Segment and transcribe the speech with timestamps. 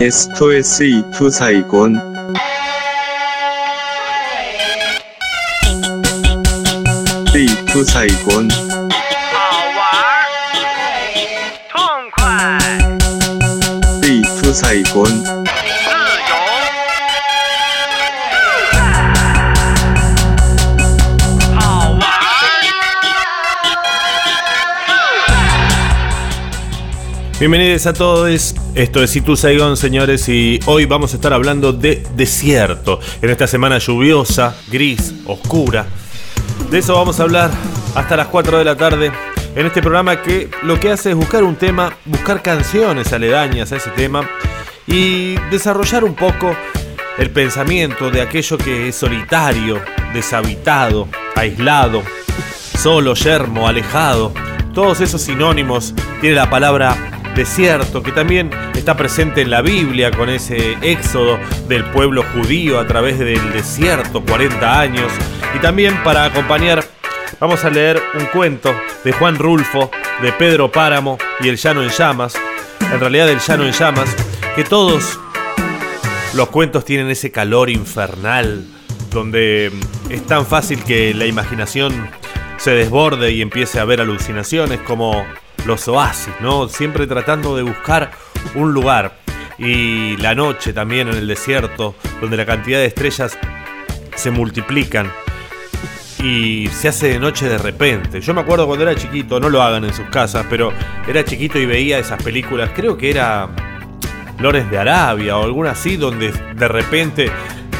[0.00, 2.00] itstoysee 出彩滚 a
[7.32, 8.08] b to the a
[9.32, 9.38] 好
[9.76, 10.28] 玩儿
[11.70, 11.80] 痛
[12.12, 12.20] 快
[14.02, 14.84] b to the a
[21.54, 22.00] 好玩
[28.40, 33.00] 儿 esto es Itu Saigon, señores, y hoy vamos a estar hablando de desierto.
[33.22, 35.86] En esta semana lluviosa, gris, oscura.
[36.70, 37.50] De eso vamos a hablar
[37.94, 39.10] hasta las 4 de la tarde
[39.54, 43.76] en este programa que lo que hace es buscar un tema, buscar canciones aledañas a
[43.76, 44.28] ese tema
[44.86, 46.54] y desarrollar un poco
[47.16, 49.80] el pensamiento de aquello que es solitario,
[50.12, 52.02] deshabitado, aislado,
[52.78, 54.34] solo, yermo, alejado.
[54.74, 60.28] Todos esos sinónimos tiene la palabra desierto, que también está presente en la Biblia con
[60.28, 65.12] ese éxodo del pueblo judío a través del desierto, 40 años.
[65.54, 66.84] Y también para acompañar,
[67.38, 68.74] vamos a leer un cuento
[69.04, 69.90] de Juan Rulfo,
[70.22, 72.34] de Pedro Páramo y El Llano en Llamas.
[72.80, 74.16] En realidad, El Llano en Llamas,
[74.56, 75.20] que todos
[76.34, 78.64] los cuentos tienen ese calor infernal,
[79.10, 79.70] donde
[80.08, 82.08] es tan fácil que la imaginación
[82.56, 85.24] se desborde y empiece a ver alucinaciones como
[85.66, 86.68] los oasis, ¿no?
[86.68, 88.10] Siempre tratando de buscar
[88.54, 89.18] un lugar.
[89.58, 93.38] Y la noche también en el desierto, donde la cantidad de estrellas
[94.14, 95.10] se multiplican
[96.22, 98.20] y se hace de noche de repente.
[98.20, 100.72] Yo me acuerdo cuando era chiquito, no lo hagan en sus casas, pero
[101.06, 103.48] era chiquito y veía esas películas, creo que era
[104.38, 107.30] Lores de Arabia o alguna así, donde de repente,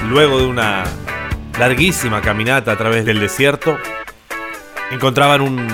[0.09, 0.85] luego de una
[1.59, 3.77] larguísima caminata a través del desierto,
[4.91, 5.67] encontraban un,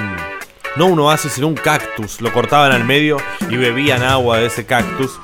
[0.77, 4.65] no un oasis, sino un cactus, lo cortaban al medio y bebían agua de ese
[4.65, 5.19] cactus.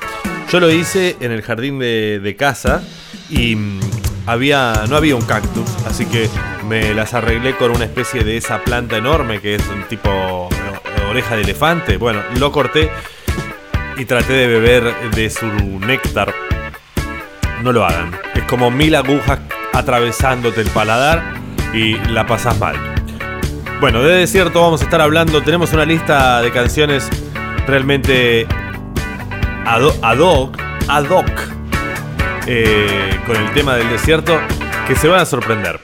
[0.50, 2.82] Yo lo hice en el jardín de, casa
[3.28, 3.80] y mm,
[4.27, 6.28] había, no había un cactus, así que
[6.66, 11.05] me las arreglé con una especie de esa planta enorme que es un tipo eh,
[11.11, 11.96] oreja de elefante.
[11.96, 12.90] Bueno, lo corté
[13.96, 16.34] y traté de beber de su néctar.
[17.62, 18.18] No lo hagan.
[18.34, 19.40] Es como mil agujas
[19.73, 21.34] atravesándote el paladar
[21.74, 22.98] y la pasas mal.
[23.80, 25.40] Bueno, de desierto vamos a estar hablando.
[25.42, 27.08] Tenemos una lista de canciones
[27.66, 28.46] realmente
[29.64, 30.58] ad, ad hoc,
[30.89, 31.28] ad hoc
[32.46, 34.36] eh, con el tema del desierto
[34.88, 35.78] que se van a sorprender.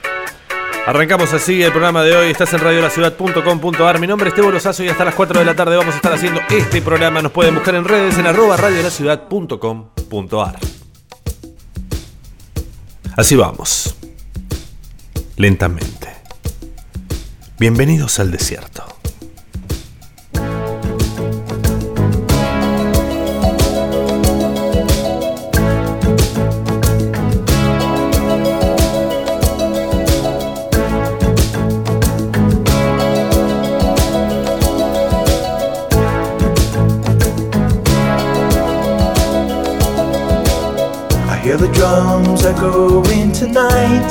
[0.87, 2.31] Arrancamos así el programa de hoy.
[2.33, 4.00] Estás en radiolaciudad.com.ar.
[4.00, 6.12] Mi nombre es Tebo Lozazo y hasta las 4 de la tarde vamos a estar
[6.12, 7.22] haciendo este programa.
[7.22, 10.59] Nos pueden buscar en redes en arroba radiolaciudad.com.ar.
[13.16, 13.94] Así vamos.
[15.37, 16.03] Lentamente.
[17.56, 18.82] Bienvenidos al desierto.
[41.26, 44.10] I hear the drums echoing tonight,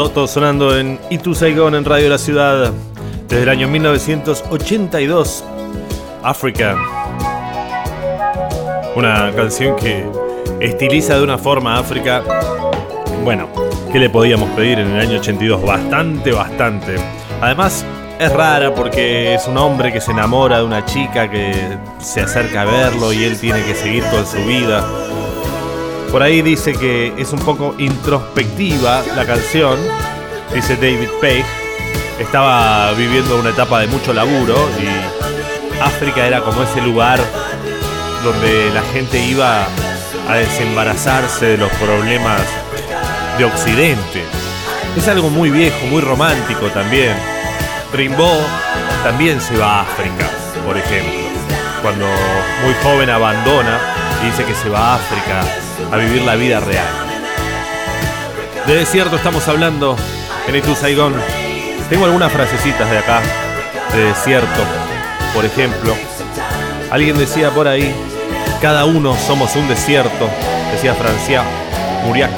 [0.00, 2.72] Toto sonando en Itu Saigon en Radio La Ciudad
[3.28, 5.44] desde el año 1982.
[6.22, 6.74] África.
[8.96, 10.06] Una canción que
[10.58, 12.22] estiliza de una forma África.
[13.24, 13.50] Bueno,
[13.92, 15.62] ¿qué le podíamos pedir en el año 82?
[15.62, 16.96] Bastante, bastante.
[17.42, 17.84] Además,
[18.18, 21.52] es rara porque es un hombre que se enamora de una chica que
[21.98, 24.82] se acerca a verlo y él tiene que seguir con su vida.
[26.10, 29.78] Por ahí dice que es un poco introspectiva la canción,
[30.52, 31.44] dice David Page.
[32.18, 37.20] Estaba viviendo una etapa de mucho laburo y África era como ese lugar
[38.24, 39.66] donde la gente iba
[40.28, 42.42] a desembarazarse de los problemas
[43.38, 44.24] de Occidente.
[44.96, 47.14] Es algo muy viejo, muy romántico también.
[47.92, 48.42] Rimbaud
[49.04, 50.28] también se va a África,
[50.66, 51.20] por ejemplo.
[51.82, 52.06] Cuando
[52.64, 53.78] muy joven abandona
[54.24, 56.86] dice que se va a África a vivir la vida real.
[58.66, 59.96] De desierto estamos hablando
[60.46, 61.14] en Itu Saigon.
[61.88, 63.20] Tengo algunas frasecitas de acá,
[63.94, 64.62] de desierto.
[65.34, 65.94] Por ejemplo,
[66.90, 67.92] alguien decía por ahí,
[68.60, 70.28] cada uno somos un desierto,
[70.72, 71.42] decía Francia
[72.06, 72.30] Muriac.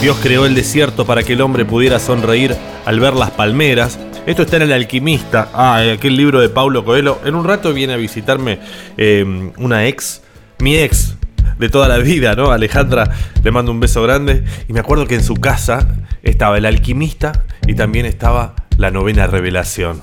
[0.00, 2.54] Dios creó el desierto para que el hombre pudiera sonreír
[2.84, 3.98] al ver las palmeras.
[4.26, 7.18] Esto está en El Alquimista, ah, aquel libro de Paulo Coelho.
[7.24, 8.60] En un rato viene a visitarme
[8.96, 9.24] eh,
[9.56, 10.22] una ex,
[10.58, 11.17] mi ex
[11.58, 12.50] de toda la vida, ¿no?
[12.50, 13.10] Alejandra,
[13.42, 14.44] le mando un beso grande.
[14.68, 15.88] Y me acuerdo que en su casa
[16.22, 20.00] estaba El Alquimista y también estaba La Novena Revelación.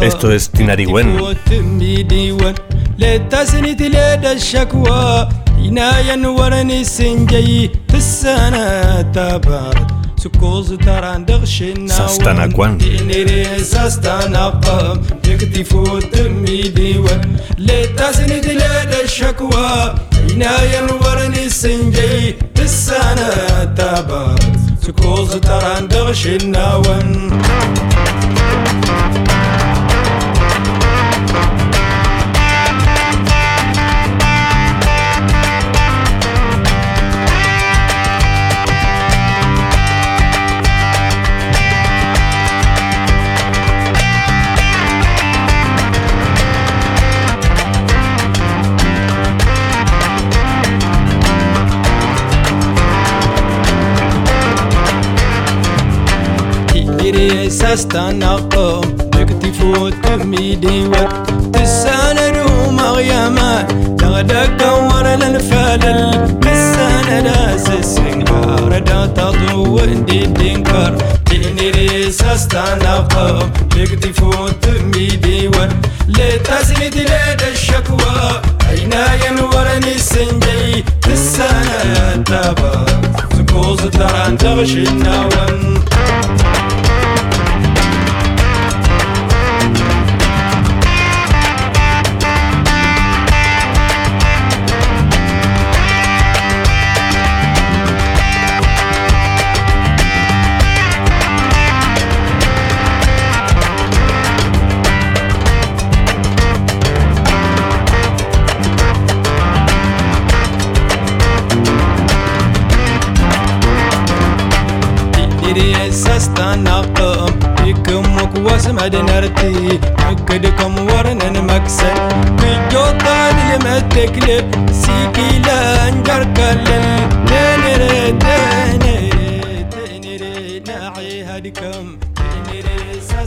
[0.00, 1.16] Esto es Tinariwen.
[10.24, 11.44] سكوز تراندغ
[11.88, 16.16] ساستانا كوان دينيري ساستانا قام دكتي فوت
[16.68, 17.86] ديوان لي
[18.40, 19.94] دلال الشكوى
[20.30, 24.42] عناية نورني السنجي بالسنة تابات
[24.86, 27.30] سكوز تراندغ شناوان
[57.72, 58.80] استنقم
[59.14, 61.08] نكتفو تمي ديوت
[61.52, 63.62] تسانا مغيما
[63.98, 70.94] تغدك ورا الفلل تسانا ناس السنقار دا تضو اندي دينكر
[71.26, 75.70] تيني ريس استنقم نكتفو تمي ديوت
[76.08, 82.86] لتزيد لدى الشكوى عينايا ورني السنجي تسانا تابا
[83.36, 85.80] زكوز تران تغشي النوم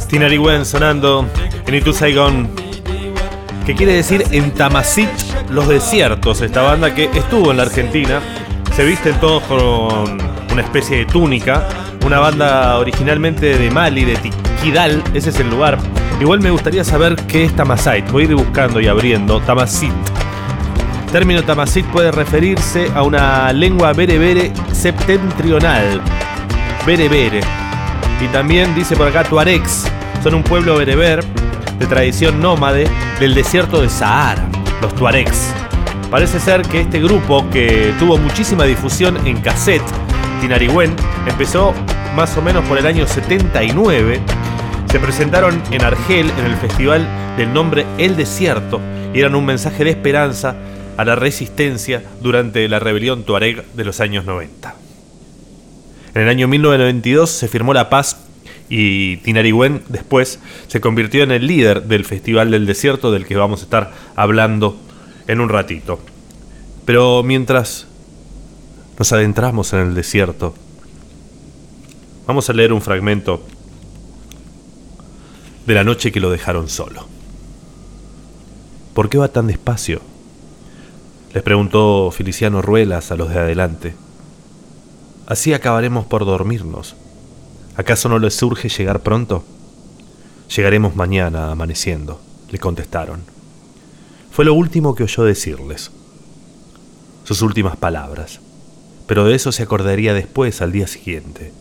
[0.07, 1.27] Tinariwen sonando
[1.67, 2.49] en Itu Saigon,
[3.63, 5.09] que quiere decir en Tamasit
[5.51, 6.41] los desiertos.
[6.41, 8.21] Esta banda que estuvo en la Argentina,
[8.75, 10.19] se visten todos con
[10.51, 11.67] una especie de túnica.
[12.05, 14.17] Una banda originalmente de Mali, de
[14.63, 15.77] Tikidal, ese es el lugar.
[16.21, 18.09] Igual me gustaría saber qué es Tamasait.
[18.09, 19.41] Voy a ir buscando y abriendo.
[19.41, 19.91] Tamasit.
[21.11, 25.99] Término Tamasit puede referirse a una lengua berebere septentrional.
[26.87, 27.41] Berebere.
[28.21, 29.91] Y también dice por acá Tuaregs.
[30.23, 31.25] Son un pueblo bereber
[31.77, 32.87] de tradición nómade
[33.19, 34.47] del desierto de Sahara,
[34.81, 35.53] los Tuaregs.
[36.09, 39.83] Parece ser que este grupo, que tuvo muchísima difusión en cassette,
[40.39, 40.95] Tinariwen,
[41.27, 41.73] empezó
[42.15, 44.21] más o menos por el año 79.
[44.93, 48.79] Se presentaron en Argel en el festival del nombre El Desierto
[49.11, 50.55] y eran un mensaje de esperanza
[50.97, 54.75] a la resistencia durante la rebelión tuareg de los años 90.
[56.13, 58.17] En el año 1992 se firmó la paz
[58.69, 63.61] y Tinariwen después se convirtió en el líder del Festival del Desierto del que vamos
[63.61, 64.77] a estar hablando
[65.25, 66.01] en un ratito.
[66.85, 67.87] Pero mientras
[68.99, 70.53] nos adentramos en el desierto,
[72.27, 73.43] vamos a leer un fragmento
[75.65, 77.07] de la noche que lo dejaron solo.
[78.93, 80.01] ¿Por qué va tan despacio?
[81.33, 83.95] Les preguntó Feliciano Ruelas a los de adelante.
[85.25, 86.95] Así acabaremos por dormirnos.
[87.75, 89.43] ¿Acaso no les surge llegar pronto?
[90.55, 93.21] Llegaremos mañana amaneciendo, le contestaron.
[94.31, 95.91] Fue lo último que oyó decirles.
[97.23, 98.41] Sus últimas palabras.
[99.07, 101.51] Pero de eso se acordaría después, al día siguiente.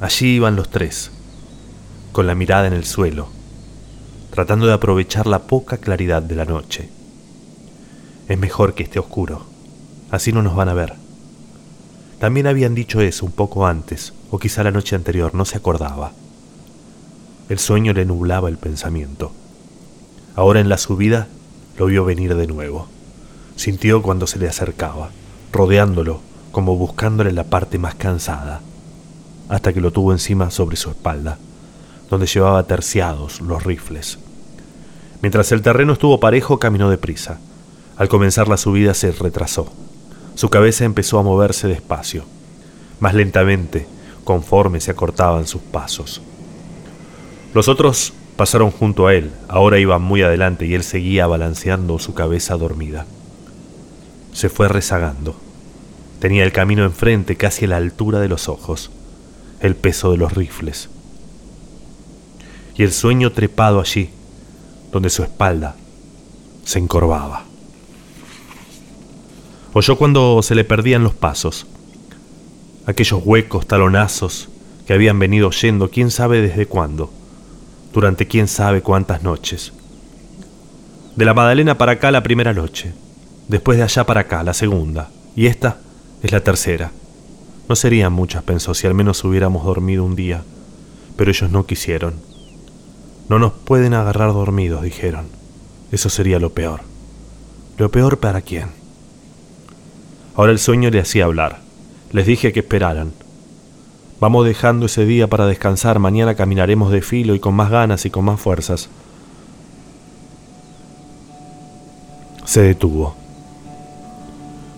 [0.00, 1.10] Allí iban los tres,
[2.12, 3.28] con la mirada en el suelo,
[4.30, 6.88] tratando de aprovechar la poca claridad de la noche.
[8.28, 9.46] Es mejor que esté oscuro,
[10.10, 10.94] así no nos van a ver.
[12.18, 16.12] También habían dicho eso un poco antes, o quizá la noche anterior, no se acordaba.
[17.48, 19.32] El sueño le nublaba el pensamiento.
[20.34, 21.28] Ahora en la subida
[21.78, 22.88] lo vio venir de nuevo.
[23.56, 25.10] Sintió cuando se le acercaba,
[25.52, 26.20] rodeándolo,
[26.52, 28.60] como buscándole la parte más cansada,
[29.48, 31.38] hasta que lo tuvo encima sobre su espalda,
[32.10, 34.18] donde llevaba terciados los rifles.
[35.20, 37.40] Mientras el terreno estuvo parejo, caminó deprisa.
[37.96, 39.72] Al comenzar la subida se retrasó.
[40.34, 42.24] Su cabeza empezó a moverse despacio,
[43.00, 43.88] más lentamente,
[44.22, 46.22] conforme se acortaban sus pasos.
[47.54, 52.14] Los otros pasaron junto a él, ahora iban muy adelante y él seguía balanceando su
[52.14, 53.04] cabeza dormida.
[54.32, 55.34] Se fue rezagando.
[56.20, 58.92] Tenía el camino enfrente casi a la altura de los ojos,
[59.60, 60.88] el peso de los rifles.
[62.78, 64.08] Y el sueño trepado allí,
[64.92, 65.74] donde su espalda
[66.64, 67.44] se encorvaba.
[69.74, 71.66] Oyó cuando se le perdían los pasos,
[72.86, 74.48] aquellos huecos talonazos
[74.86, 77.12] que habían venido oyendo quién sabe desde cuándo,
[77.92, 79.72] durante quién sabe cuántas noches.
[81.16, 82.92] De la Madalena para acá la primera noche,
[83.48, 85.78] después de allá para acá la segunda, y esta
[86.22, 86.92] es la tercera.
[87.68, 90.44] No serían muchas, pensó, si al menos hubiéramos dormido un día,
[91.16, 92.27] pero ellos no quisieron.
[93.28, 95.26] No nos pueden agarrar dormidos, dijeron.
[95.92, 96.80] Eso sería lo peor.
[97.76, 98.68] ¿Lo peor para quién?
[100.34, 101.60] Ahora el sueño le hacía hablar.
[102.12, 103.12] Les dije que esperaran.
[104.20, 108.10] Vamos dejando ese día para descansar, mañana caminaremos de filo y con más ganas y
[108.10, 108.88] con más fuerzas.
[112.44, 113.14] Se detuvo.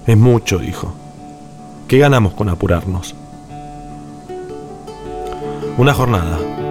[0.06, 0.92] Es mucho, dijo.
[1.88, 3.14] ¿Qué ganamos con apurarnos?
[5.78, 6.38] Una jornada.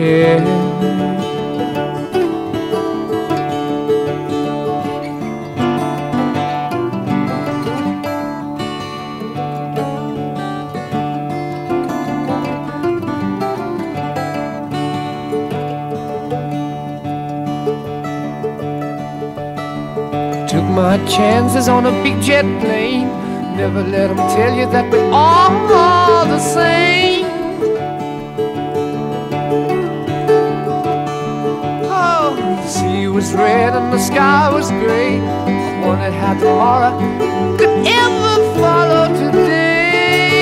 [0.00, 0.38] hair.
[20.48, 23.08] Took my chances on a big jet plane.
[23.56, 25.50] Never let them tell you that we're all
[33.20, 35.20] was red and the sky was gray.
[35.20, 36.92] I wondered how tomorrow
[37.58, 40.38] could ever follow today.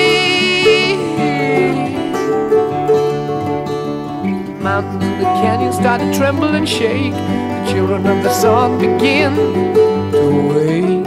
[4.62, 7.14] Mountains and the canyons started to tremble and shake.
[7.14, 9.34] The children of the sun begin
[10.12, 11.06] to wake.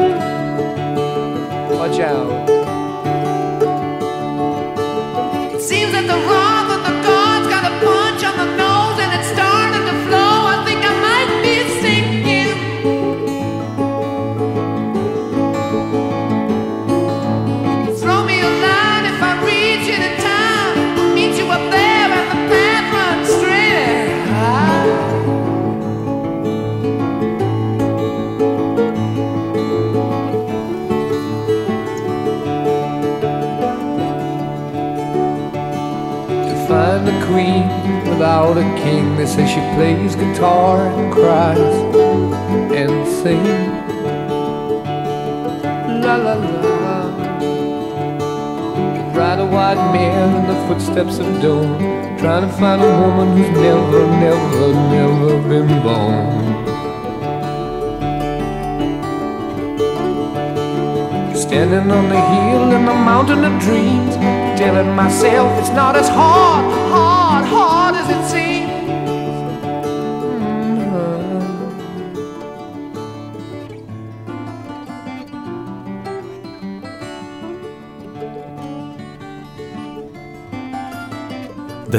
[1.80, 2.41] Watch out.
[50.94, 51.80] Footsteps of dawn,
[52.18, 56.26] trying to find a woman who's never, never, never been born.
[61.34, 64.16] Standing on the hill in the mountain of dreams,
[64.60, 68.11] telling myself it's not as hard, hard, hard as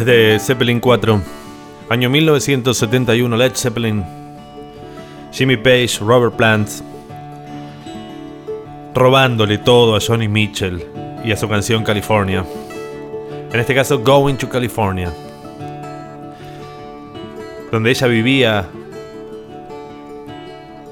[0.04, 1.22] Desde Zeppelin 4,
[1.88, 4.04] año 1971, Led Zeppelin,
[5.30, 6.68] Jimmy Page, Robert Plant,
[8.94, 10.84] robándole todo a Johnny Mitchell
[11.24, 12.44] y a su canción California.
[13.52, 15.12] En este caso, Going to California,
[17.70, 18.68] donde ella vivía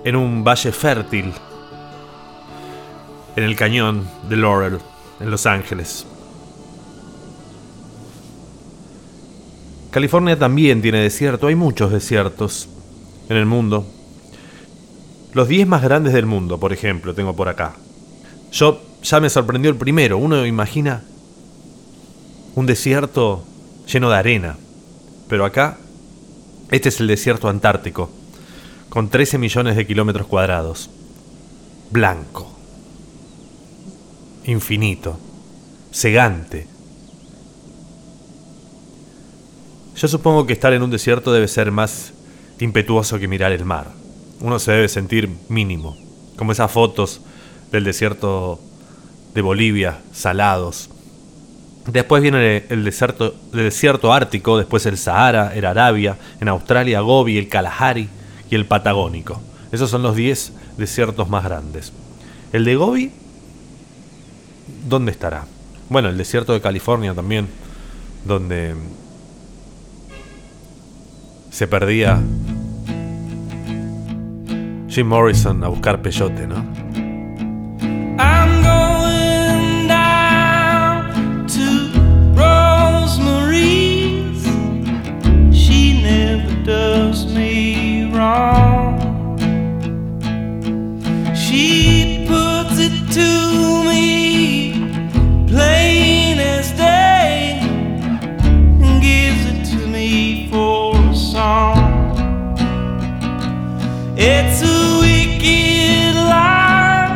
[0.04, 1.32] en un valle fértil,
[3.34, 4.78] en el cañón de Laurel,
[5.18, 6.06] en Los Ángeles.
[9.90, 12.68] California también tiene desierto, hay muchos desiertos
[13.28, 13.86] en el mundo.
[15.32, 17.74] Los 10 más grandes del mundo, por ejemplo, tengo por acá.
[18.52, 20.18] Yo ya me sorprendió el primero.
[20.18, 21.02] Uno imagina
[22.54, 23.44] un desierto
[23.86, 24.56] lleno de arena.
[25.28, 25.78] Pero acá,
[26.70, 28.10] este es el desierto antártico,
[28.88, 30.90] con 13 millones de kilómetros cuadrados.
[31.90, 32.50] Blanco.
[34.44, 35.18] Infinito.
[35.92, 36.66] Cegante.
[40.00, 42.14] Yo supongo que estar en un desierto debe ser más
[42.58, 43.88] impetuoso que mirar el mar.
[44.40, 45.94] Uno se debe sentir mínimo,
[46.38, 47.20] como esas fotos
[47.70, 48.58] del desierto
[49.34, 50.88] de Bolivia, salados.
[51.86, 57.36] Después viene el desierto, el desierto ártico, después el Sahara, el Arabia, en Australia Gobi,
[57.36, 58.08] el Kalahari
[58.50, 59.38] y el Patagónico.
[59.70, 61.92] Esos son los 10 desiertos más grandes.
[62.54, 63.12] El de Gobi,
[64.88, 65.44] ¿dónde estará?
[65.90, 67.48] Bueno, el desierto de California también,
[68.24, 68.74] donde
[71.50, 72.20] se perdía
[74.88, 76.64] Jim Morrison a buscar peyote, ¿no?
[78.18, 81.90] I'm going down to
[82.34, 84.44] Rosemary's.
[85.56, 88.98] She never does me wrong.
[91.34, 94.72] She puts it to me
[95.46, 100.89] plain as day and gives it to me for
[101.40, 101.78] song.
[104.14, 107.08] It's a wicked lie,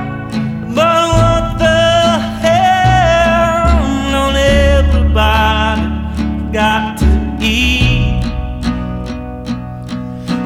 [0.78, 1.82] but what the
[2.44, 3.68] hell?
[4.14, 4.38] Don't
[4.70, 5.82] everybody
[6.58, 8.24] got to eat?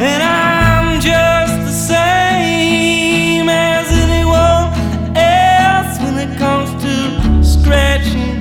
[0.09, 4.67] And I'm just the same as anyone
[5.17, 6.95] else when it comes to
[7.55, 8.41] scratching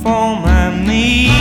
[0.00, 1.33] for my meat.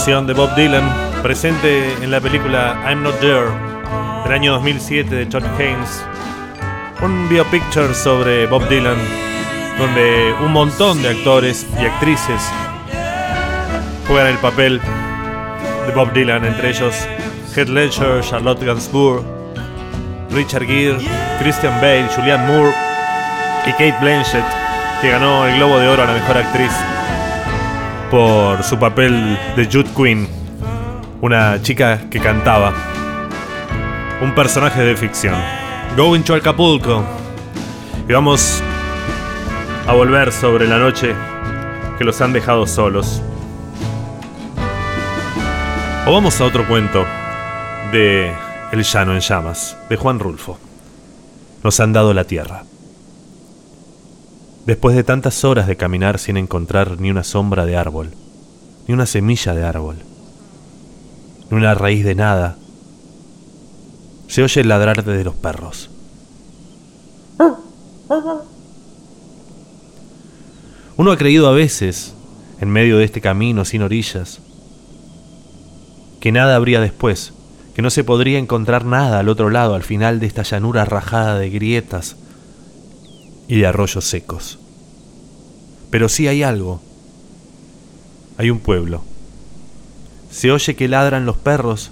[0.00, 3.50] Canción de Bob Dylan presente en la película I'm Not There
[4.24, 6.02] del año 2007 de Todd Haynes,
[7.02, 8.96] un biopicture sobre Bob Dylan
[9.76, 12.40] donde un montón de actores y actrices
[14.08, 14.80] juegan el papel
[15.86, 17.06] de Bob Dylan, entre ellos
[17.54, 19.22] Heath Ledger, Charlotte Gainsbourg,
[20.30, 20.96] Richard Gere,
[21.42, 22.72] Christian Bale, Julianne Moore
[23.66, 24.46] y Kate Blanchett,
[25.02, 26.72] que ganó el Globo de Oro a la mejor actriz
[28.10, 30.28] por su papel de Jude Quinn,
[31.20, 32.72] una chica que cantaba,
[34.20, 35.34] un personaje de ficción.
[35.96, 37.04] Going to Acapulco.
[38.08, 38.60] Y vamos
[39.86, 41.14] a volver sobre la noche
[41.98, 43.22] que los han dejado solos.
[46.06, 47.04] O vamos a otro cuento
[47.92, 48.32] de
[48.72, 50.58] El llano en llamas, de Juan Rulfo.
[51.62, 52.64] Nos han dado la tierra.
[54.70, 58.10] Después de tantas horas de caminar sin encontrar ni una sombra de árbol,
[58.86, 59.96] ni una semilla de árbol,
[61.50, 62.56] ni una raíz de nada,
[64.28, 65.90] se oye el ladrar de los perros.
[70.96, 72.14] Uno ha creído a veces,
[72.60, 74.38] en medio de este camino sin orillas,
[76.20, 77.32] que nada habría después,
[77.74, 81.40] que no se podría encontrar nada al otro lado, al final de esta llanura rajada
[81.40, 82.14] de grietas
[83.48, 84.59] y de arroyos secos.
[85.90, 86.80] Pero sí hay algo.
[88.38, 89.02] Hay un pueblo.
[90.30, 91.90] Se oye que ladran los perros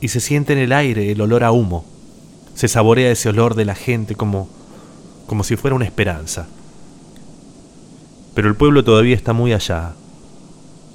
[0.00, 1.84] y se siente en el aire el olor a humo.
[2.54, 4.48] Se saborea ese olor de la gente como
[5.26, 6.46] como si fuera una esperanza.
[8.34, 9.94] Pero el pueblo todavía está muy allá.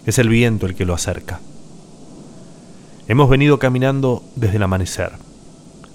[0.05, 1.39] Es el viento el que lo acerca.
[3.07, 5.11] Hemos venido caminando desde el amanecer.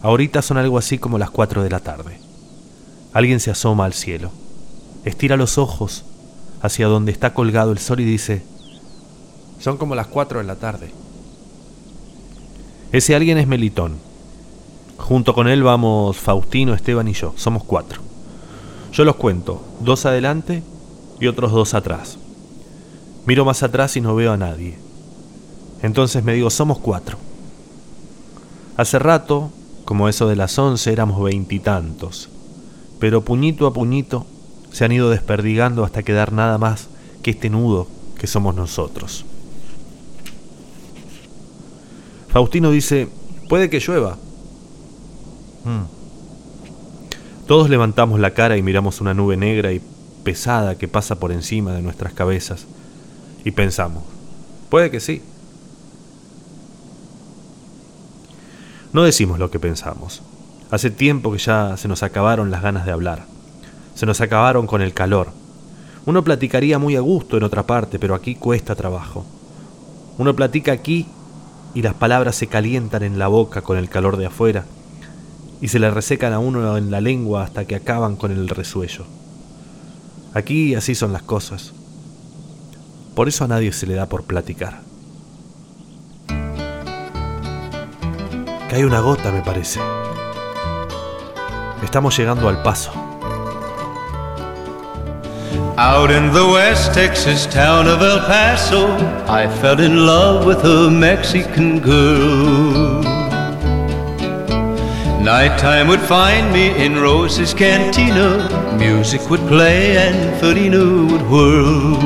[0.03, 2.19] Ahorita son algo así como las 4 de la tarde.
[3.13, 4.31] Alguien se asoma al cielo,
[5.07, 6.05] estira los ojos
[6.61, 8.43] hacia donde está colgado el sol y dice,
[9.59, 10.91] son como las 4 de la tarde.
[12.93, 13.95] Ese alguien es Melitón.
[14.99, 17.33] Junto con él vamos Faustino, Esteban y yo.
[17.37, 18.01] Somos cuatro.
[18.93, 20.63] Yo los cuento, dos adelante
[21.21, 22.19] y otros dos atrás.
[23.27, 24.77] Miro más atrás y no veo a nadie.
[25.83, 27.19] Entonces me digo, somos cuatro.
[28.77, 29.51] Hace rato,
[29.85, 32.29] como eso de las once, éramos veintitantos,
[32.99, 34.27] pero puñito a puñito
[34.77, 36.89] se han ido desperdigando hasta quedar nada más
[37.23, 39.25] que este nudo que somos nosotros.
[42.29, 43.09] Faustino dice,
[43.49, 44.19] puede que llueva.
[45.65, 47.47] Mm.
[47.47, 49.81] Todos levantamos la cara y miramos una nube negra y
[50.25, 52.67] pesada que pasa por encima de nuestras cabezas
[53.47, 54.05] y pensamos,
[54.69, 55.23] puede que sí.
[58.93, 60.21] No decimos lo que pensamos.
[60.71, 63.36] Hace tiempo que ya se nos acabaron las ganas de hablar.
[63.97, 65.31] Se nos acabaron con el calor.
[66.05, 69.25] Uno platicaría muy a gusto en otra parte, pero aquí cuesta trabajo.
[70.19, 71.07] Uno platica aquí
[71.75, 74.67] y las palabras se calientan en la boca con el calor de afuera
[75.63, 79.07] y se le resecan a uno en la lengua hasta que acaban con el resuello.
[80.35, 81.73] Aquí así son las cosas.
[83.15, 84.83] Por eso a nadie se le da por platicar.
[88.69, 89.81] Cae una gota, me parece.
[91.83, 93.06] Estamos llegando al paso.
[95.79, 98.87] Out in the West Texas town of El Paso,
[99.27, 103.03] I fell in love with a Mexican girl.
[105.23, 108.49] Nighttime would find me in Rose's cantina.
[108.79, 111.97] Music would play and Felina would whirl.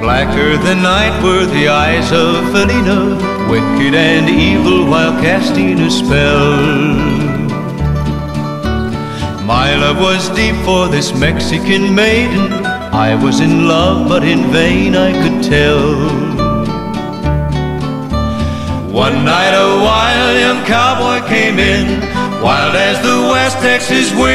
[0.00, 3.14] Blacker than night were the eyes of Felina,
[3.50, 7.17] wicked and evil while casting a spell.
[9.48, 12.52] My love was deep for this Mexican maiden.
[12.92, 15.88] I was in love, but in vain I could tell.
[18.92, 21.86] One night a wild young cowboy came in,
[22.42, 24.28] wild as the West Texas wind.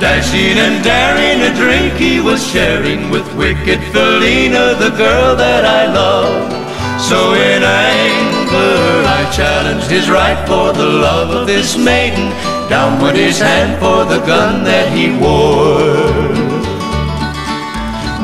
[0.00, 5.86] Dashing and daring, a drink he was sharing with wicked Felina, the girl that I
[5.94, 6.61] love.
[7.02, 12.30] So in anger I challenged his right for the love of this maiden.
[12.70, 16.32] Down went his hand for the gun that he wore.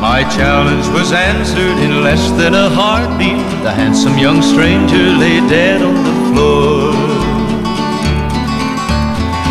[0.00, 3.44] My challenge was answered in less than a heartbeat.
[3.64, 6.94] The handsome young stranger lay dead on the floor.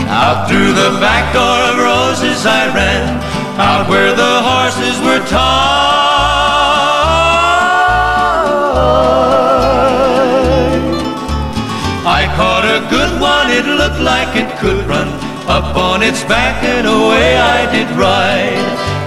[0.07, 3.19] Out through the back door of roses I ran,
[3.59, 5.76] out where the horses were tied.
[13.57, 15.07] I looked like it could run
[15.49, 18.61] up on its back and away I did ride.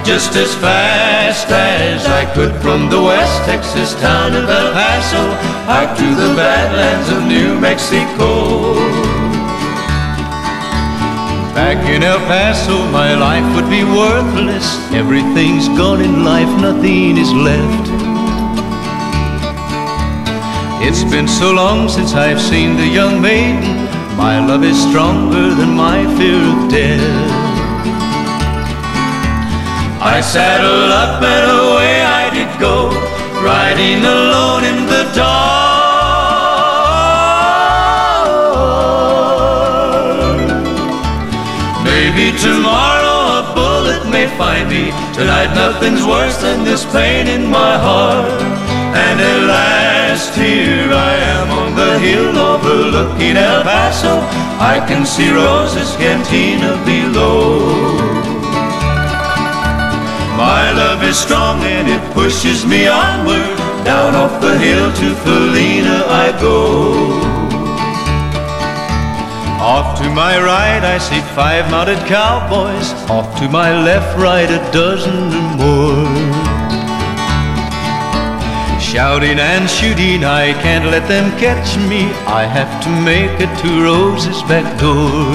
[0.05, 5.23] Just as fast as I could from the West Texas town of El Paso
[5.71, 8.75] out to the badlands of New Mexico.
[11.55, 14.67] Back in El Paso, my life would be worthless.
[14.93, 17.87] Everything's gone in life, nothing is left.
[20.83, 23.90] It's been so long since I've seen the young maiden.
[24.21, 27.31] My love is stronger than my fear of death.
[30.15, 32.91] I saddled up and away I did go,
[33.43, 35.81] riding alone in the dark.
[41.83, 44.93] Maybe tomorrow a bullet may find me.
[45.15, 48.29] Tonight nothing's worse than this pain in my heart.
[49.03, 54.19] And at last here I am on the hill overlooking El Paso.
[54.59, 57.61] I can see Rosa's cantina below.
[60.37, 63.57] My love is strong and it pushes me onward.
[63.85, 66.59] Down off the hill to Felina I go.
[69.63, 72.93] Off to my right I see five mounted cowboys.
[73.09, 76.40] Off to my left, right a dozen or more.
[78.91, 82.11] Shouting and shooting, I can't let them catch me.
[82.27, 85.31] I have to make it to Rose's back door.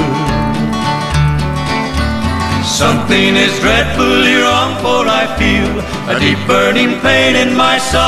[2.67, 5.71] Something is dreadfully wrong, for I feel
[6.11, 8.03] a deep burning pain in my side.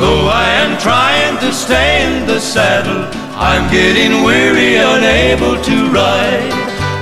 [0.00, 3.08] Though I am trying to stay in the saddle,
[3.40, 6.52] I'm getting weary, unable to ride.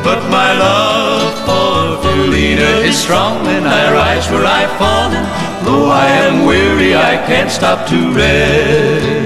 [0.04, 1.09] But my love
[2.10, 5.24] for Felina is strong, and I rise where I've fallen.
[5.64, 9.20] Though I am weary, I can't stop to rest.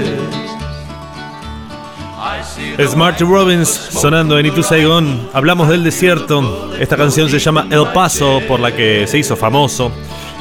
[2.77, 5.29] The Robbins sonando en Itu Saigon.
[5.33, 6.73] Hablamos del desierto.
[6.77, 9.91] Esta canción se llama El Paso, por la que se hizo famoso.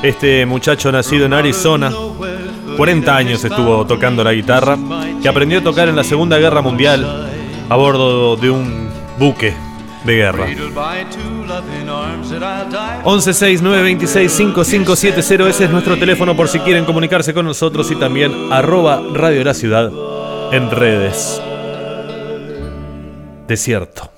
[0.03, 1.93] Este muchacho nacido en Arizona,
[2.77, 4.77] 40 años estuvo tocando la guitarra,
[5.23, 7.31] que aprendió a tocar en la Segunda Guerra Mundial
[7.69, 9.63] a bordo de un buque
[10.05, 10.47] de guerra.
[13.05, 19.43] 1169265570 ese es nuestro teléfono por si quieren comunicarse con nosotros y también arroba Radio
[19.45, 19.90] La Ciudad
[20.53, 21.43] en redes.
[23.49, 24.11] Desierto.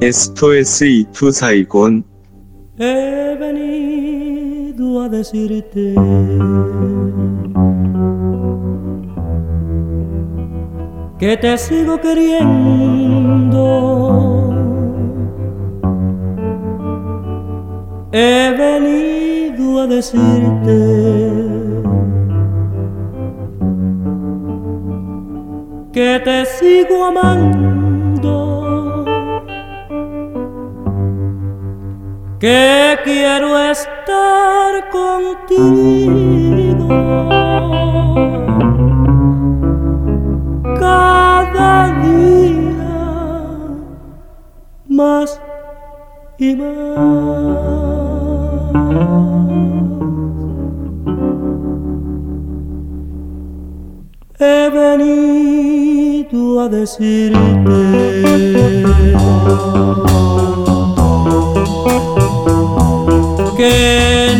[0.00, 2.04] Esto es Itu Saigon.
[5.10, 5.94] Decirte
[11.18, 13.62] que te sigo queriendo.
[18.12, 20.78] He venido a decirte
[25.92, 28.51] que te sigo amando.
[32.42, 36.08] Que quiero estar contigo
[40.80, 42.96] cada día
[44.88, 45.40] más
[46.36, 47.62] y más.
[54.40, 58.02] He venido a decirte
[63.62, 64.31] que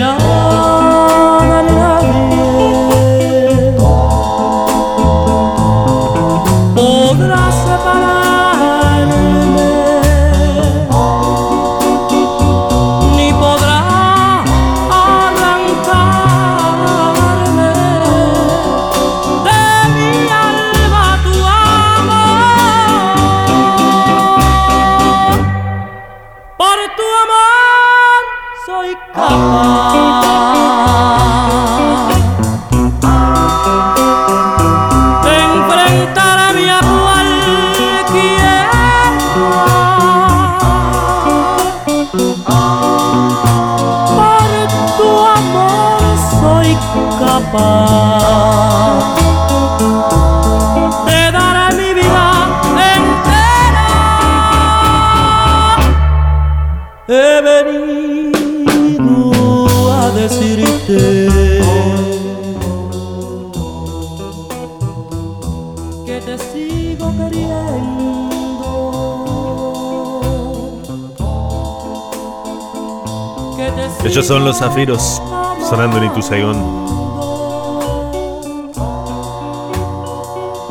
[60.22, 61.28] decirte
[74.04, 75.22] Ellos son los zafiros
[75.70, 76.56] sonando en Ituzaigón.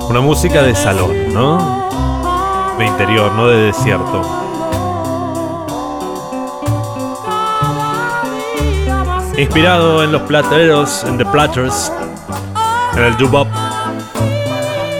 [0.10, 1.88] Una música de salón, ¿no?
[2.78, 4.51] De interior, no de desierto.
[9.42, 11.92] Inspirado en los plateros, en The Platters,
[12.96, 13.48] en el doo-wop.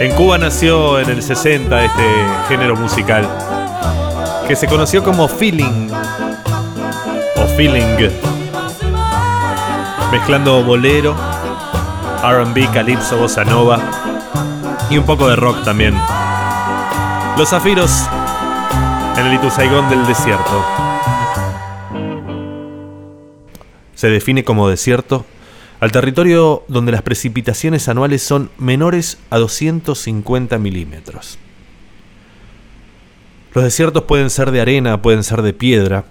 [0.00, 2.02] En Cuba nació en el 60 este
[2.48, 3.24] género musical,
[4.48, 5.88] que se conoció como feeling
[7.36, 8.10] o feeling,
[10.10, 11.14] mezclando bolero,
[12.24, 13.78] R&B, calipso, bossa nova
[14.90, 15.96] y un poco de rock también.
[17.38, 18.08] Los zafiros
[19.16, 20.91] en el Ituzaingón del desierto.
[24.02, 25.24] Se define como desierto
[25.78, 31.38] al territorio donde las precipitaciones anuales son menores a 250 milímetros.
[33.54, 36.06] Los desiertos pueden ser de arena, pueden ser de piedra,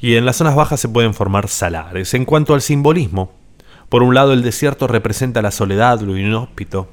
[0.00, 2.14] y en las zonas bajas se pueden formar salares.
[2.14, 3.32] En cuanto al simbolismo,
[3.88, 6.88] por un lado el desierto representa la soledad, lo inhóspito,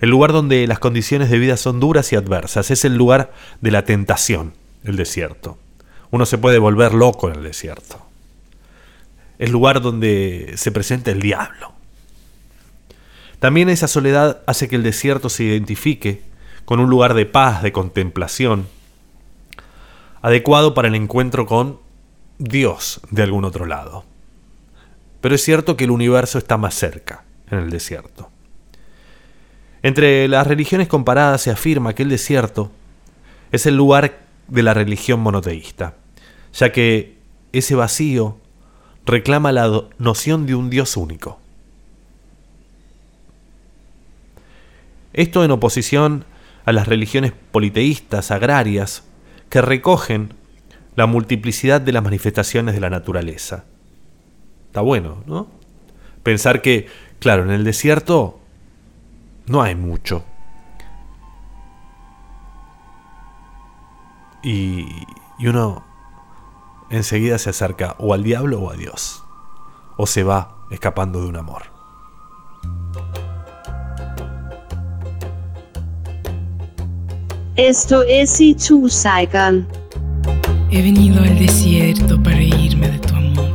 [0.00, 3.72] el lugar donde las condiciones de vida son duras y adversas, es el lugar de
[3.72, 4.52] la tentación,
[4.84, 5.58] el desierto.
[6.16, 8.00] Uno se puede volver loco en el desierto.
[9.38, 11.74] El lugar donde se presenta el diablo.
[13.38, 16.22] También esa soledad hace que el desierto se identifique
[16.64, 18.66] con un lugar de paz, de contemplación,
[20.22, 21.80] adecuado para el encuentro con
[22.38, 24.06] Dios de algún otro lado.
[25.20, 28.30] Pero es cierto que el universo está más cerca en el desierto.
[29.82, 32.72] Entre las religiones comparadas se afirma que el desierto
[33.52, 35.96] es el lugar de la religión monoteísta,
[36.56, 37.18] ya que
[37.52, 38.38] ese vacío
[39.04, 41.38] reclama la noción de un Dios único.
[45.12, 46.24] Esto en oposición
[46.64, 49.04] a las religiones politeístas agrarias
[49.48, 50.34] que recogen
[50.96, 53.64] la multiplicidad de las manifestaciones de la naturaleza.
[54.66, 55.48] Está bueno, ¿no?
[56.22, 56.88] Pensar que,
[57.20, 58.40] claro, en el desierto
[59.46, 60.24] no hay mucho.
[64.42, 64.86] Y,
[65.38, 65.84] y uno
[66.90, 69.22] enseguida se acerca o al diablo o a Dios.
[69.96, 71.62] O se va escapando de un amor.
[77.56, 79.66] Esto es Itu Saigon.
[80.70, 83.52] He venido al desierto para reírme de tu amor.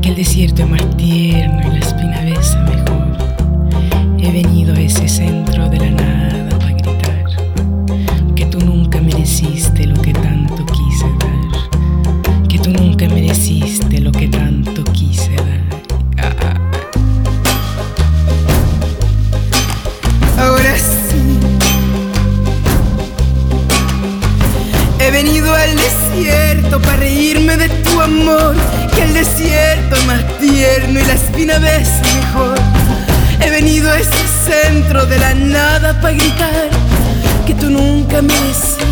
[0.00, 4.20] Que el desierto es más tierno y la espina besa mejor.
[4.20, 7.24] He venido a ese centro de la nada para gritar.
[8.36, 9.79] Que tú nunca mereciste
[26.82, 28.54] para reírme de tu amor,
[28.94, 32.58] que el desierto es más tierno y la espina besa mejor.
[33.40, 36.68] He venido a ese centro de la nada para gritar
[37.46, 38.84] que tú nunca me hiciste.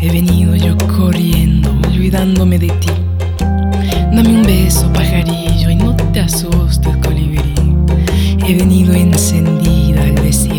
[0.00, 2.90] He venido yo corriendo, olvidándome de ti.
[4.12, 5.57] Dame un beso, pajarillo,
[6.18, 7.54] te asustes, colibrí.
[8.44, 10.57] He venido encendida al desierto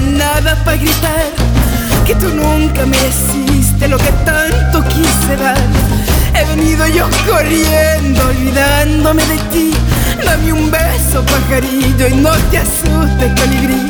[0.00, 1.26] nada para gritar
[2.06, 5.58] que tú nunca mereciste lo que tanto quise dar.
[6.34, 9.72] He venido yo corriendo, olvidándome de ti.
[10.24, 13.88] Dame un beso, pajarillo, y no te asustes, colibrí.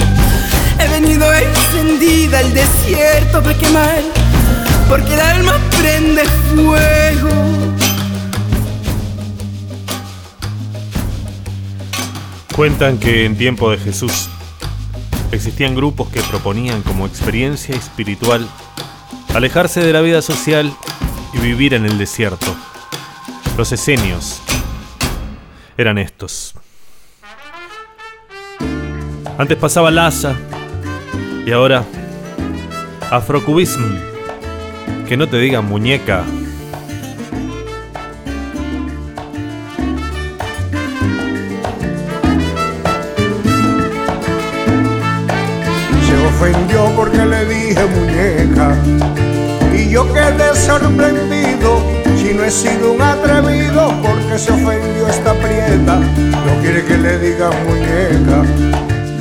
[0.78, 4.00] He venido encendida al desierto para quemar,
[4.88, 6.24] porque el alma prende
[6.54, 7.30] fuego.
[12.54, 14.28] Cuentan que en tiempo de Jesús
[15.32, 18.46] existían grupos que proponían como experiencia espiritual
[19.34, 20.72] alejarse de la vida social
[21.32, 22.54] y vivir en el desierto.
[23.56, 24.40] Los esenios
[25.76, 26.54] eran estos.
[29.38, 30.34] Antes pasaba Laza
[31.46, 31.84] y ahora
[33.10, 33.82] Afrocubism.
[35.08, 36.24] Que no te digan muñeca.
[46.42, 48.74] Ofendió porque le dije muñeca
[49.72, 51.80] y yo quedé sorprendido
[52.16, 55.98] si no he sido un atrevido porque se ofendió esta prieta.
[55.98, 58.42] No quiere que le diga muñeca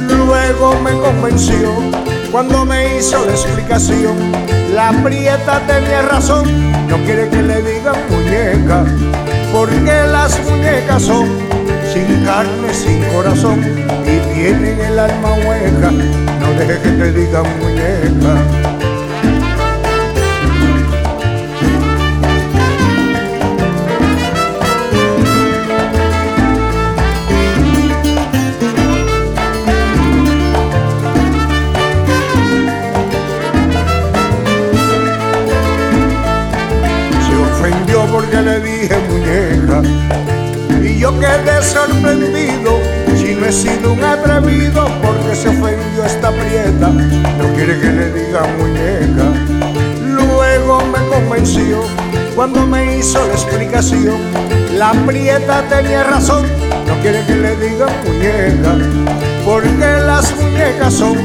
[0.09, 1.72] luego me convenció
[2.32, 4.15] cuando me hizo la explicación
[4.74, 6.45] la prieta tenía razón.
[6.88, 8.84] No quiere que le digan muñeca
[9.53, 11.28] porque las muñecas son
[11.94, 13.60] sin carne, sin corazón
[14.06, 15.92] y tienen el alma hueca.
[15.92, 18.34] No dejes que te digan muñeca.
[37.26, 40.41] Se ofendió porque le dije muñeca
[41.02, 42.80] yo quedé sorprendido.
[43.18, 46.89] Si no he sido un atrevido porque se ofendió esta prieta.
[46.89, 49.34] No quiere que le diga muñeca.
[50.06, 51.84] Luego me convenció
[52.36, 54.20] cuando me hizo la explicación.
[54.78, 56.45] La prieta tenía razón
[56.86, 58.76] no quiere que le diga muñeca.
[59.43, 61.18] Porque las muñecas son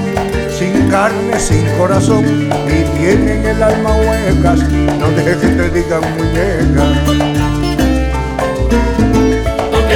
[0.59, 4.61] sin carne, sin corazón y tienen el alma huecas.
[4.99, 7.66] No dejes que te digan muñeca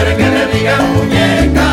[0.00, 1.69] quiere que le digan muñeca.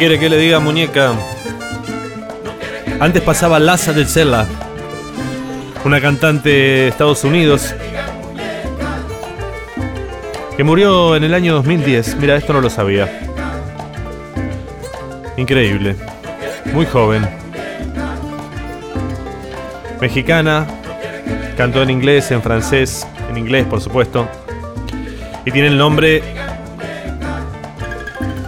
[0.00, 1.12] Quiere que le diga muñeca.
[3.00, 4.46] Antes pasaba Laza del Cella,
[5.84, 7.74] una cantante de Estados Unidos
[10.56, 12.16] que murió en el año 2010.
[12.16, 13.28] Mira, esto no lo sabía.
[15.36, 15.96] Increíble.
[16.72, 17.28] Muy joven.
[20.00, 20.66] Mexicana.
[21.58, 24.26] Cantó en inglés, en francés, en inglés por supuesto.
[25.44, 26.39] Y tiene el nombre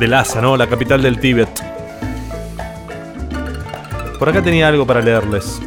[0.03, 0.57] de Lhasa, ¿no?
[0.57, 1.49] La capital del Tíbet.
[4.19, 5.63] Por acá tenía algo para leerles.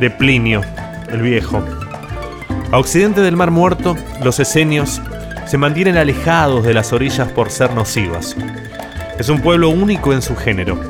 [0.00, 0.62] De Plinio,
[1.10, 1.62] el viejo.
[2.72, 5.02] A occidente del Mar Muerto, los esenios
[5.44, 8.34] se mantienen alejados de las orillas por ser nocivas.
[9.18, 10.80] Es un pueblo único en su género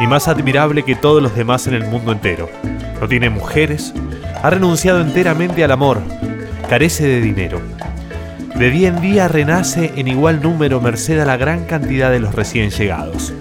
[0.00, 2.48] y más admirable que todos los demás en el mundo entero.
[3.00, 3.92] No tiene mujeres,
[4.40, 6.00] ha renunciado enteramente al amor,
[6.68, 7.60] carece de dinero.
[8.60, 12.34] De día en día renace en igual número merced a la gran cantidad de los
[12.34, 13.32] recién llegados.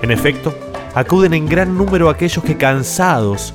[0.00, 0.58] En efecto,
[0.94, 3.52] acuden en gran número aquellos que cansados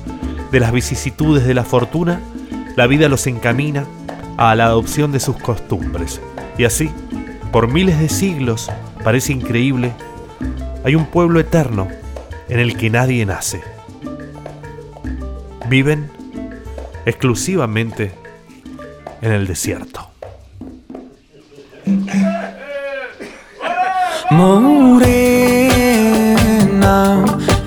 [0.52, 2.20] de las vicisitudes de la fortuna,
[2.76, 3.86] la vida los encamina
[4.36, 6.20] a la adopción de sus costumbres.
[6.56, 6.92] Y así,
[7.50, 8.70] por miles de siglos,
[9.02, 9.92] parece increíble,
[10.84, 11.88] hay un pueblo eterno
[12.48, 13.60] en el que nadie nace.
[15.68, 16.08] Viven
[17.04, 18.12] exclusivamente
[19.22, 20.09] en el desierto.
[24.30, 25.70] Morena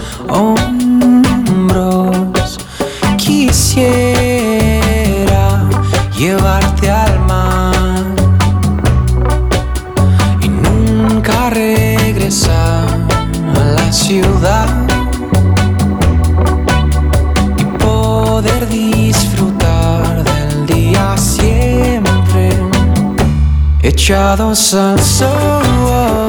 [24.13, 26.29] Echados al sol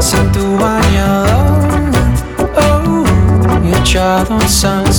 [0.00, 1.90] sin tu bañador
[2.56, 3.04] oh,
[3.64, 4.92] y echados al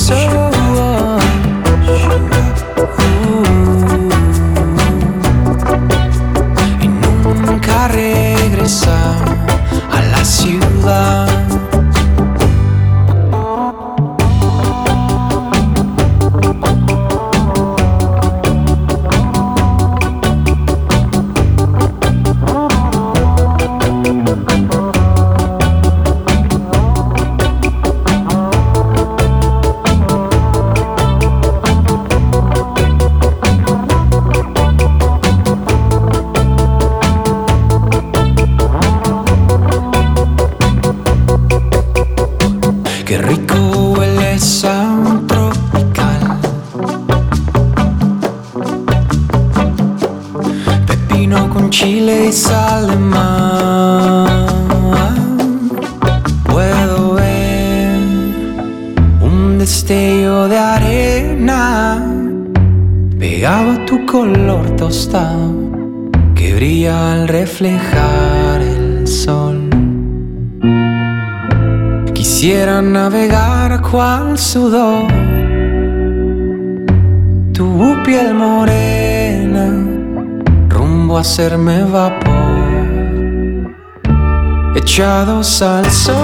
[84.95, 86.15] echados al sol,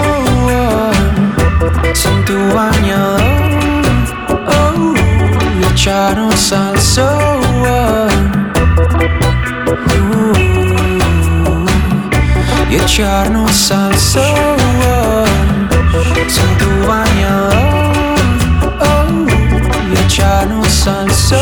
[1.93, 3.21] sin tu bañador,
[4.47, 4.93] oh,
[5.73, 7.05] echados al sol.
[7.67, 8.21] uh,
[12.71, 14.23] y echarnos al sol
[16.29, 17.53] sin tu bañador
[18.79, 19.27] oh,
[19.91, 21.41] y echarnos al sol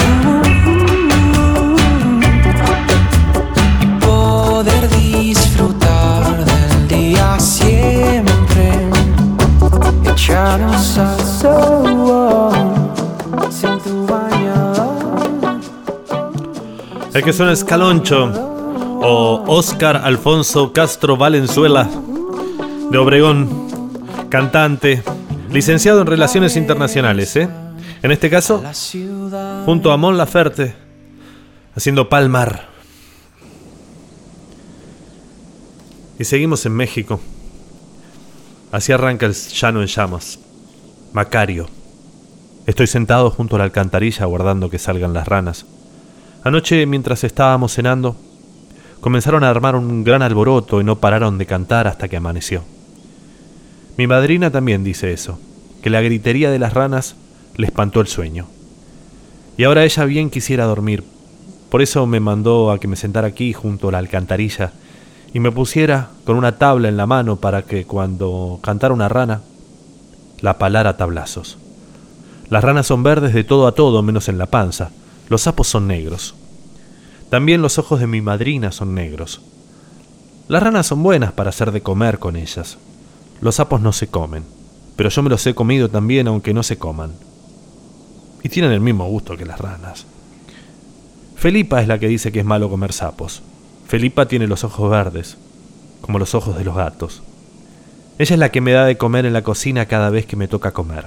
[0.00, 0.37] Uh,
[17.28, 18.24] que suena es Caloncho
[19.02, 21.86] o Oscar Alfonso Castro Valenzuela
[22.90, 23.68] de Obregón,
[24.30, 25.02] cantante,
[25.52, 27.46] licenciado en Relaciones Internacionales, ¿eh?
[28.02, 28.64] En este caso,
[29.66, 30.74] junto a Mon Laferte,
[31.76, 32.66] haciendo Palmar.
[36.18, 37.20] Y seguimos en México.
[38.72, 40.38] Así arranca el llano en llamas.
[41.12, 41.68] Macario.
[42.64, 45.66] Estoy sentado junto a la alcantarilla aguardando que salgan las ranas.
[46.44, 48.16] Anoche, mientras estábamos cenando,
[49.00, 52.62] comenzaron a armar un gran alboroto y no pararon de cantar hasta que amaneció.
[53.96, 55.38] Mi madrina también dice eso,
[55.82, 57.16] que la gritería de las ranas
[57.56, 58.46] le espantó el sueño.
[59.56, 61.02] Y ahora ella bien quisiera dormir.
[61.68, 64.72] Por eso me mandó a que me sentara aquí junto a la alcantarilla
[65.34, 69.42] y me pusiera con una tabla en la mano para que cuando cantara una rana,
[70.40, 71.58] la palara tablazos.
[72.48, 74.90] Las ranas son verdes de todo a todo menos en la panza.
[75.28, 76.34] Los sapos son negros.
[77.30, 79.42] También los ojos de mi madrina son negros.
[80.48, 82.78] Las ranas son buenas para hacer de comer con ellas.
[83.40, 84.44] Los sapos no se comen,
[84.96, 87.12] pero yo me los he comido también aunque no se coman.
[88.42, 90.06] Y tienen el mismo gusto que las ranas.
[91.36, 93.42] Felipa es la que dice que es malo comer sapos.
[93.86, 95.36] Felipa tiene los ojos verdes,
[96.00, 97.22] como los ojos de los gatos.
[98.18, 100.48] Ella es la que me da de comer en la cocina cada vez que me
[100.48, 101.06] toca comer.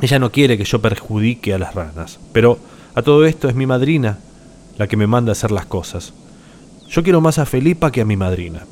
[0.00, 2.58] Ella no quiere que yo perjudique a las ranas, pero
[2.94, 4.18] a todo esto es mi madrina
[4.78, 6.12] la que me manda a hacer las cosas.
[6.88, 8.64] Yo quiero más a Felipa que a mi madrina,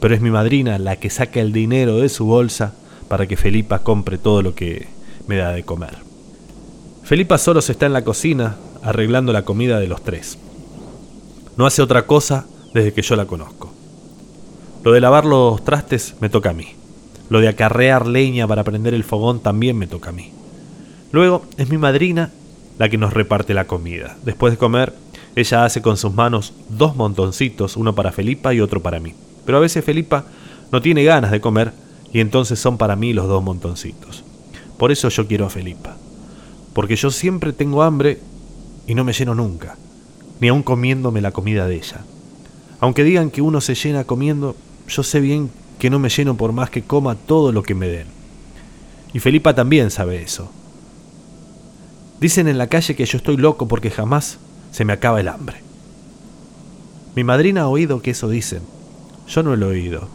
[0.00, 2.72] pero es mi madrina la que saca el dinero de su bolsa
[3.08, 4.88] para que Felipa compre todo lo que
[5.28, 5.98] me da de comer.
[7.04, 10.38] Felipa solo se está en la cocina arreglando la comida de los tres.
[11.56, 13.72] No hace otra cosa desde que yo la conozco.
[14.82, 16.68] Lo de lavar los trastes me toca a mí.
[17.30, 20.32] Lo de acarrear leña para prender el fogón también me toca a mí.
[21.12, 22.30] Luego es mi madrina
[22.78, 24.16] la que nos reparte la comida.
[24.24, 24.94] Después de comer,
[25.36, 29.14] ella hace con sus manos dos montoncitos, uno para Felipa y otro para mí.
[29.44, 30.24] Pero a veces Felipa
[30.72, 31.72] no tiene ganas de comer
[32.12, 34.24] y entonces son para mí los dos montoncitos.
[34.78, 35.96] Por eso yo quiero a Felipa.
[36.72, 38.18] Porque yo siempre tengo hambre
[38.86, 39.76] y no me lleno nunca,
[40.40, 42.04] ni aun comiéndome la comida de ella.
[42.80, 44.56] Aunque digan que uno se llena comiendo,
[44.88, 47.88] yo sé bien que no me lleno por más que coma todo lo que me
[47.88, 48.06] den.
[49.12, 50.50] Y Felipa también sabe eso.
[52.24, 54.38] Dicen en la calle que yo estoy loco porque jamás
[54.70, 55.58] se me acaba el hambre.
[57.14, 58.62] Mi madrina ha oído que eso dicen.
[59.28, 60.08] Yo no lo he oído.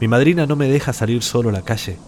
[0.00, 1.98] Mi madrina no me deja salir solo a la calle.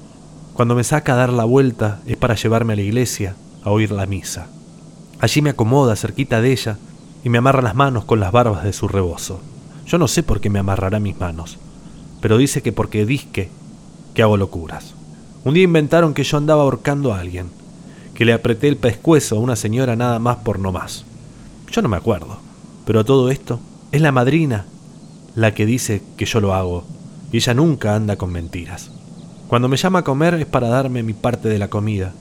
[0.55, 3.91] Cuando me saca a dar la vuelta es para llevarme a la iglesia a oír
[3.91, 4.47] la misa.
[5.21, 6.79] Allí me acomoda cerquita de ella
[7.23, 9.43] y me amarra las manos con las barbas de su rebozo.
[9.85, 11.59] Yo no sé por qué me amarrará mis manos,
[12.23, 13.51] pero dice que porque disque
[14.15, 14.95] que hago locuras.
[15.45, 17.51] Un día inventaron que yo andaba ahorcando a alguien,
[18.15, 21.05] que le apreté el pescuezo a una señora nada más por no más.
[21.71, 22.39] Yo no me acuerdo,
[22.87, 23.61] pero todo esto
[23.93, 24.67] es la madrina
[25.35, 26.85] la que dice que yo lo hago,
[27.33, 28.91] y ella nunca anda con mentiras.
[29.49, 32.13] Cuando me llama a comer es para darme mi parte de la comida,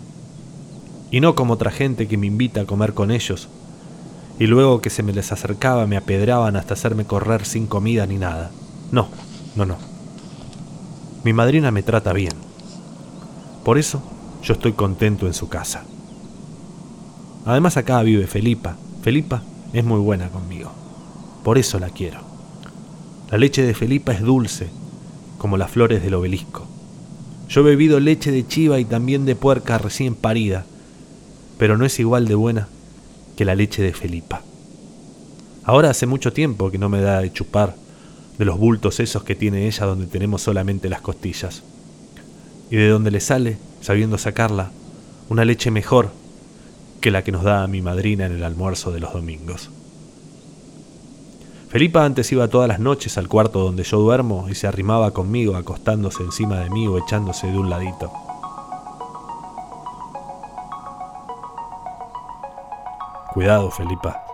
[1.12, 3.48] y no como otra gente que me invita a comer con ellos,
[4.40, 8.18] y luego que se me les acercaba me apedraban hasta hacerme correr sin comida ni
[8.18, 8.50] nada.
[8.92, 9.10] No,
[9.56, 9.78] no, no.
[11.24, 12.34] Mi madrina me trata bien.
[13.64, 14.02] Por eso
[14.44, 15.86] yo estoy contento en su casa.
[17.46, 18.76] Además acá vive Felipa.
[19.02, 19.42] Felipa
[19.72, 20.72] es muy buena conmigo.
[21.44, 22.20] Por eso la quiero.
[23.32, 24.68] La leche de Felipa es dulce,
[25.38, 26.68] como las flores del obelisco.
[27.50, 30.66] Yo he bebido leche de chiva y también de puerca recién parida,
[31.58, 32.68] pero no es igual de buena
[33.36, 34.42] que la leche de Felipa.
[35.64, 37.76] Ahora hace mucho tiempo que no me da de chupar
[38.38, 41.64] de los bultos esos que tiene ella donde tenemos solamente las costillas,
[42.70, 44.72] y de donde le sale, sabiendo sacarla,
[45.28, 46.10] una leche mejor
[47.02, 49.70] que la que nos da mi madrina en el almuerzo de los domingos.
[51.68, 55.58] Felipa antes iba todas las noches al cuarto donde yo duermo y se arrimaba conmigo
[55.58, 58.10] acostándose encima de mí o echándose de un ladito.
[63.34, 64.33] Cuidado, Felipa.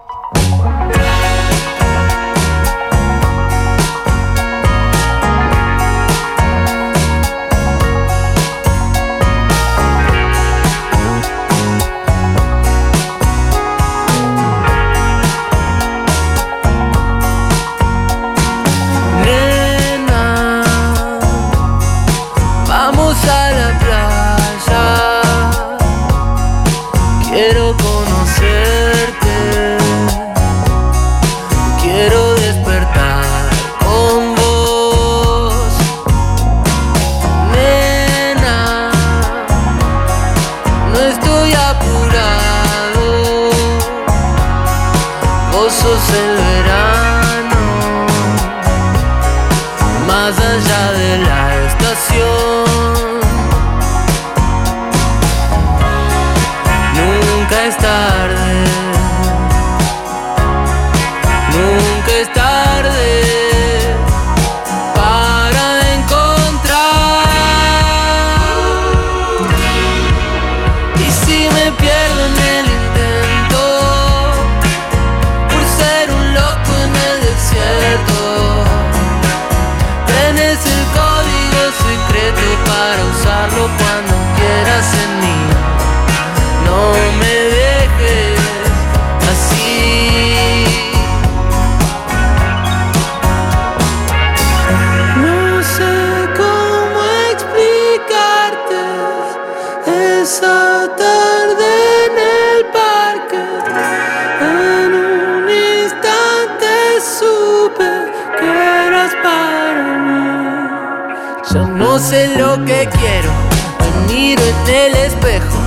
[112.09, 113.31] Sé lo que quiero,
[113.79, 115.59] me miro en el espejo.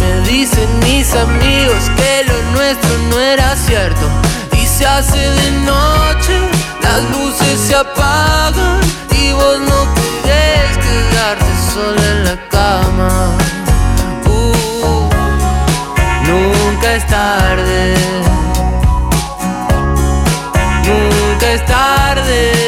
[0.00, 4.06] Me dicen mis amigos que lo nuestro no era cierto.
[4.52, 6.38] Y se hace de noche,
[6.82, 8.80] las luces se apagan
[9.10, 13.36] y vos no querés quedarte sola en la cama.
[14.26, 15.08] Uh,
[16.28, 17.94] nunca es tarde.
[20.86, 22.67] Nunca es tarde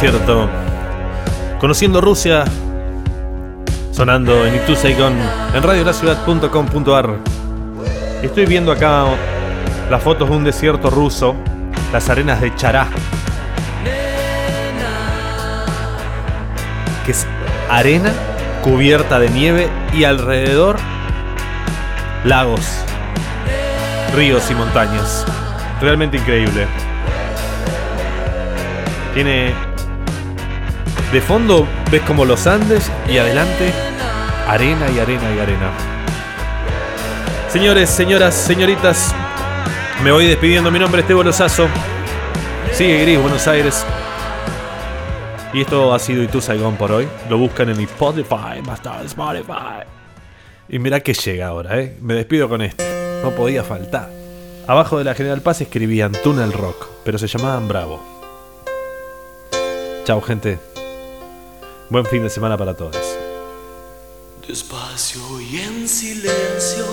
[0.00, 0.48] desierto.
[1.58, 2.44] Conociendo Rusia.
[3.92, 7.16] Sonando en Itu en radiolaciudad.com.ar.
[8.22, 9.04] Estoy viendo acá
[9.90, 11.34] las fotos de un desierto ruso.
[11.92, 12.88] Las arenas de Chará.
[17.04, 17.26] Que es
[17.68, 18.10] arena
[18.62, 20.78] cubierta de nieve y alrededor
[22.24, 22.84] lagos,
[24.14, 25.26] ríos y montañas.
[25.82, 26.66] Realmente increíble.
[29.12, 29.69] Tiene.
[31.12, 33.72] De fondo ves como los Andes y adelante
[34.46, 35.72] arena y arena y arena.
[37.48, 39.14] Señores, señoras, señoritas,
[40.04, 40.70] me voy despidiendo.
[40.70, 41.68] Mi nombre es Tebo Lozazo.
[42.72, 43.84] Sigue Gris, Buenos Aires.
[45.52, 47.08] Y esto ha sido Itu Saigon por hoy.
[47.28, 48.68] Lo buscan en Spotify, en
[49.06, 49.84] Spotify.
[50.68, 51.96] Y mirá que llega ahora, ¿eh?
[52.00, 52.84] Me despido con este.
[53.24, 54.10] No podía faltar.
[54.68, 58.00] Abajo de la General Paz escribían Tunnel Rock, pero se llamaban Bravo.
[60.04, 60.69] Chao, gente.
[61.90, 62.96] Buen fin de semana para todos.
[64.46, 66.86] Despacio y en silencio,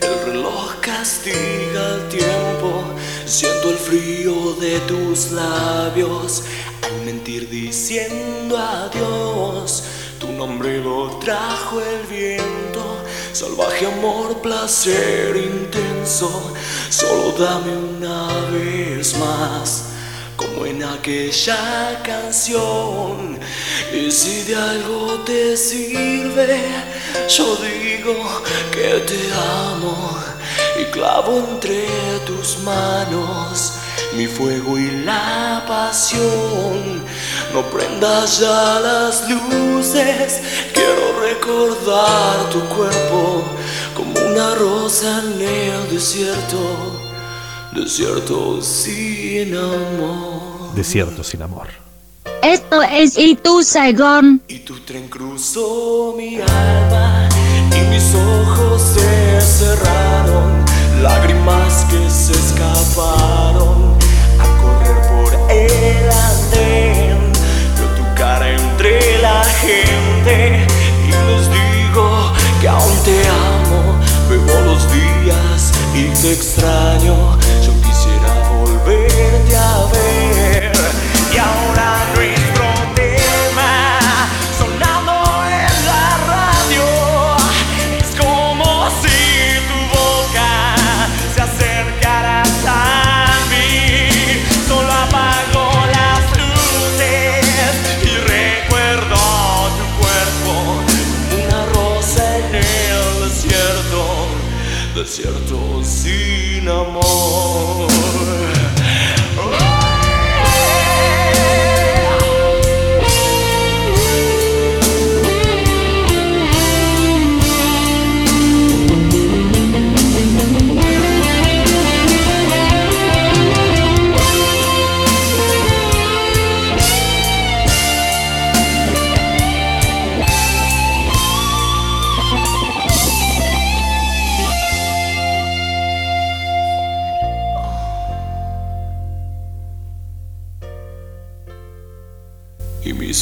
[0.00, 2.84] el reloj castiga el tiempo.
[3.26, 6.44] Siento el frío de tus labios
[6.84, 9.82] al mentir diciendo adiós.
[10.20, 12.96] Tu nombre lo trajo el viento,
[13.32, 16.54] salvaje amor, placer intenso.
[16.90, 19.97] Solo dame una vez más
[20.66, 23.38] en aquella canción.
[23.92, 26.60] Y si de algo te sirve,
[27.28, 28.14] yo digo
[28.70, 30.16] que te amo
[30.80, 31.86] y clavo entre
[32.26, 33.78] tus manos
[34.16, 37.02] mi fuego y la pasión.
[37.52, 40.40] No prendas ya las luces,
[40.72, 43.42] quiero recordar tu cuerpo
[43.94, 46.58] como una rosa en el desierto.
[47.72, 50.47] Desierto sin amor.
[50.74, 51.68] Desierto sin amor.
[52.42, 54.42] Esto es Itu Saigon.
[54.48, 57.28] Y tu tren cruzó mi alma
[57.76, 60.64] y mis ojos se cerraron.
[61.02, 63.96] Lágrimas que se escaparon
[64.38, 67.32] a correr por el andén.
[67.76, 70.66] Veo tu cara entre la gente
[71.06, 73.98] y les digo que aún te amo.
[74.30, 77.36] Veo los días y te extraño.
[77.64, 80.07] Yo quisiera volverte a ver.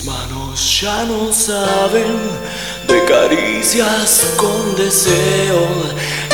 [0.05, 2.19] Manos ya no saben
[2.87, 5.67] de caricias con deseo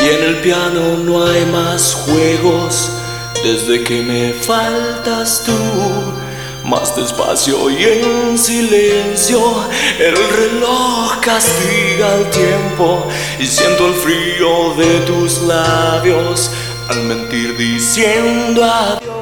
[0.02, 2.90] y en el piano no hay más juegos
[3.44, 5.52] desde que me faltas tú.
[6.64, 9.40] Más despacio y en silencio,
[9.98, 13.04] el reloj castiga el tiempo
[13.38, 16.50] y siento el frío de tus labios
[16.88, 19.21] al mentir diciendo adiós.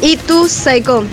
[0.00, 1.08] Y tu Saigon.